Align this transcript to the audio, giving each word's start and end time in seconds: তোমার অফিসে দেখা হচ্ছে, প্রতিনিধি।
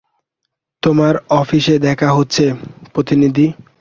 তোমার 0.83 1.13
অফিসে 1.33 1.75
দেখা 1.79 2.09
হচ্ছে, 2.13 2.45
প্রতিনিধি। 2.93 3.47